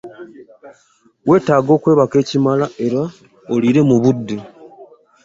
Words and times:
Weetaga 1.29 1.69
okwebaka 1.77 2.15
ekimala 2.23 2.65
era 2.85 3.01
oliire 3.53 3.81
mu 3.89 3.97
budde. 4.03 4.37